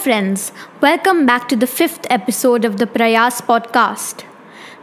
[0.00, 0.50] friends.
[0.80, 4.24] Welcome back to the fifth episode of the Prayas podcast.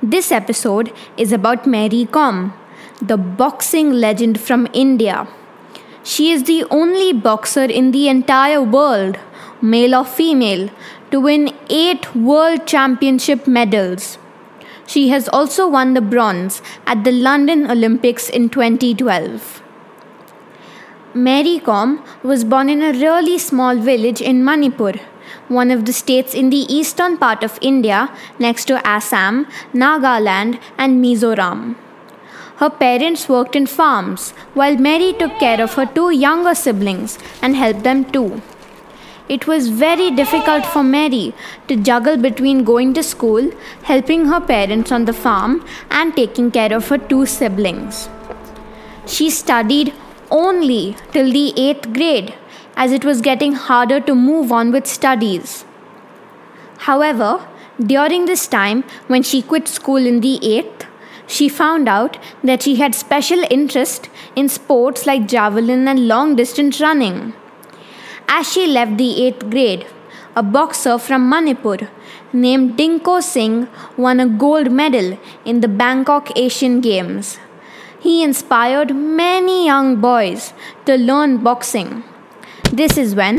[0.02, 2.54] This episode is about Mary Kom,
[3.02, 5.28] the boxing legend from India.
[6.04, 9.18] She is the only boxer in the entire world,
[9.60, 10.70] male or female,
[11.10, 14.20] to win eight world championship medals.
[14.86, 19.64] She has also won the bronze at the London Olympics in 2012.
[21.14, 24.94] Mary Kom was born in a really small village in Manipur,
[25.48, 28.10] one of the states in the eastern part of India
[28.40, 31.76] next to Assam, Nagaland, and Mizoram.
[32.58, 37.56] Her parents worked in farms, while Mary took care of her two younger siblings and
[37.56, 38.42] helped them too.
[39.30, 41.34] It was very difficult for Mary
[41.70, 43.52] to juggle between going to school,
[43.84, 48.10] helping her parents on the farm, and taking care of her two siblings.
[49.06, 49.94] She studied
[50.32, 52.34] only till the 8th grade,
[52.76, 55.66] as it was getting harder to move on with studies.
[56.80, 57.48] However,
[57.80, 60.86] during this time, when she quit school in the 8th,
[61.28, 66.80] she found out that she had special interest in sports like javelin and long distance
[66.80, 67.34] running.
[68.28, 69.86] As she left the 8th grade,
[70.36, 71.90] a boxer from Manipur
[72.32, 73.68] named Dingko Singh
[73.98, 77.38] won a gold medal in the Bangkok Asian Games.
[78.00, 80.54] He inspired many young boys
[80.86, 82.04] to learn boxing.
[82.72, 83.38] This is when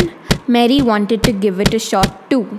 [0.49, 2.59] Mary wanted to give it a shot too.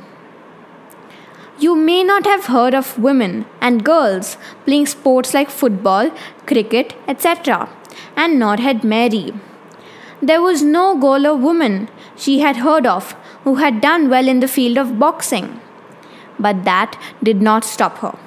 [1.59, 6.09] You may not have heard of women and girls playing sports like football,
[6.46, 7.68] cricket, etc.,
[8.16, 9.34] and nor had Mary.
[10.22, 13.12] There was no girl or woman she had heard of
[13.44, 15.59] who had done well in the field of boxing.
[16.40, 18.18] But that did not stop her.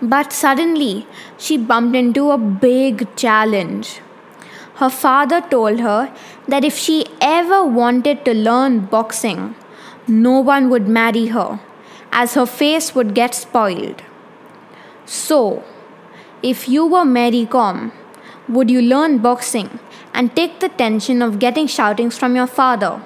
[0.00, 4.00] But suddenly, she bumped into a big challenge.
[4.76, 6.14] Her father told her
[6.46, 9.56] that if she ever wanted to learn boxing,
[10.06, 11.60] no one would marry her,
[12.12, 14.02] as her face would get spoiled.
[15.04, 15.64] So,
[16.42, 17.92] if you were Mary Kom,
[18.48, 19.80] would you learn boxing
[20.14, 23.02] and take the tension of getting shoutings from your father?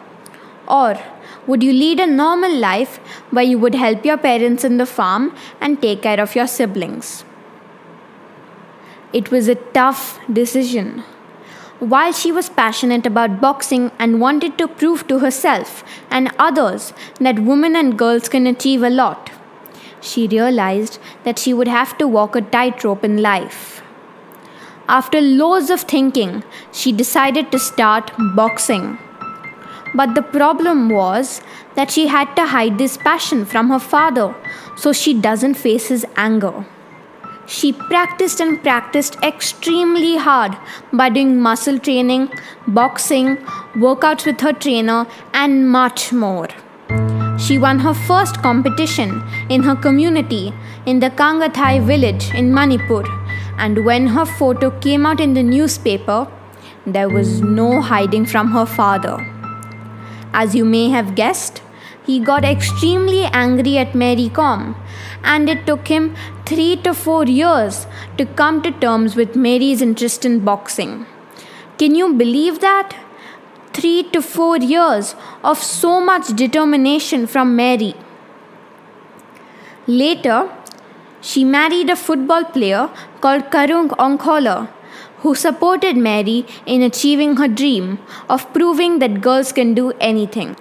[0.68, 1.00] Or
[1.46, 2.98] would you lead a normal life
[3.30, 7.24] where you would help your parents in the farm and take care of your siblings?
[9.12, 11.02] It was a tough decision.
[11.80, 17.40] While she was passionate about boxing and wanted to prove to herself and others that
[17.40, 19.30] women and girls can achieve a lot,
[20.00, 23.82] she realized that she would have to walk a tightrope in life.
[24.88, 28.98] After loads of thinking, she decided to start boxing.
[29.94, 31.42] But the problem was
[31.74, 34.34] that she had to hide this passion from her father
[34.76, 36.64] so she doesn't face his anger.
[37.46, 40.56] She practiced and practiced extremely hard
[40.92, 42.30] by doing muscle training,
[42.66, 43.36] boxing,
[43.74, 46.48] workouts with her trainer, and much more.
[47.38, 50.54] She won her first competition in her community
[50.86, 53.04] in the Kangathei village in Manipur,
[53.58, 56.28] and when her photo came out in the newspaper,
[56.86, 59.41] there was no hiding from her father.
[60.32, 61.62] As you may have guessed,
[62.06, 64.76] he got extremely angry at Mary Kom,
[65.22, 66.16] and it took him
[66.46, 67.86] three to four years
[68.18, 71.06] to come to terms with Mary's interest in boxing.
[71.78, 72.96] Can you believe that?
[73.72, 77.94] Three to four years of so much determination from Mary.
[79.86, 80.50] Later,
[81.20, 84.68] she married a football player called Karung Onkholer,
[85.22, 90.56] who supported Mary in achieving her dream of proving that girls can do anything.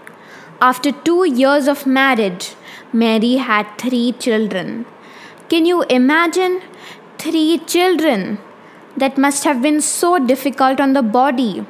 [0.62, 2.54] After two years of marriage,
[2.94, 4.86] Mary had three children.
[5.50, 6.62] Can you imagine?
[7.18, 8.38] Three children.
[8.96, 11.66] That must have been so difficult on the body.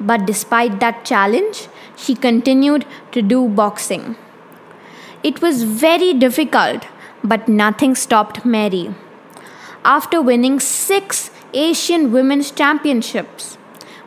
[0.00, 4.16] But despite that challenge, she continued to do boxing.
[5.22, 6.86] It was very difficult,
[7.22, 8.94] but nothing stopped Mary.
[9.84, 13.56] After winning six Asian Women's Championships,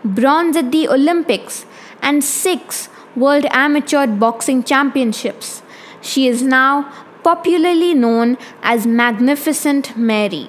[0.06, 1.66] bronze at the Olympics,
[2.02, 5.64] and six World Amateur Boxing Championships.
[6.00, 6.94] She is now
[7.24, 10.48] popularly known as Magnificent Mary.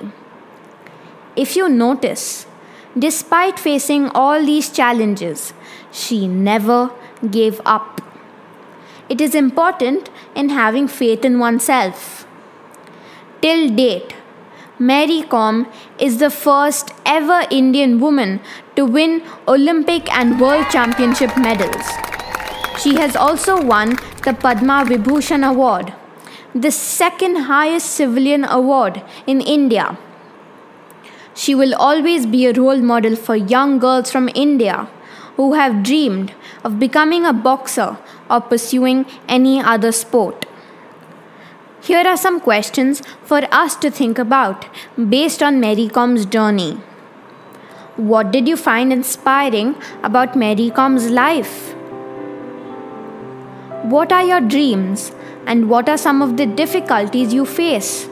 [1.36, 2.46] If you notice,
[2.98, 5.54] despite facing all these challenges,
[5.90, 6.90] she never
[7.30, 8.02] gave up.
[9.08, 12.26] It is important in having faith in oneself.
[13.40, 14.14] Till date,
[14.82, 15.66] Mary Kom
[15.98, 18.40] is the first ever Indian woman
[18.76, 21.84] to win Olympic and World Championship medals.
[22.82, 25.92] She has also won the Padma Vibhushan Award,
[26.54, 29.98] the second highest civilian award in India.
[31.34, 34.88] She will always be a role model for young girls from India
[35.36, 36.32] who have dreamed
[36.64, 37.98] of becoming a boxer
[38.30, 40.46] or pursuing any other sport.
[41.82, 44.66] Here are some questions for us to think about
[45.08, 46.72] based on Mary Kom's journey.
[47.96, 51.74] What did you find inspiring about Mary Kom's life?
[53.84, 55.12] What are your dreams
[55.46, 58.06] and what are some of the difficulties you face?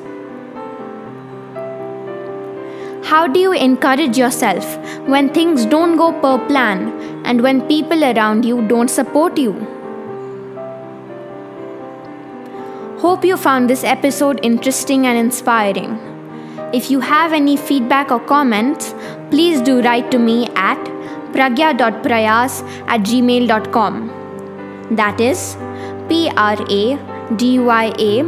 [3.05, 6.89] How do you encourage yourself when things don't go per plan
[7.27, 9.78] and when people around you don't support you?
[13.03, 15.91] Hope you found this episode interesting and inspiring.
[16.75, 18.93] If you have any feedback or comments,
[19.31, 20.79] please do write to me at
[21.33, 24.11] pragya.prayas at gmail.com.
[24.91, 25.57] That is
[26.09, 26.99] P R A
[27.37, 28.25] D Y A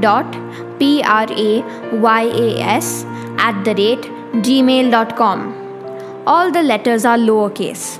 [0.00, 0.32] dot
[0.78, 1.62] P R A
[1.92, 3.04] Y A S
[3.36, 4.10] at the rate
[4.48, 5.46] gmail.com.
[6.26, 7.98] All the letters are lowercase.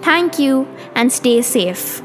[0.00, 2.00] Thank you and stay safe.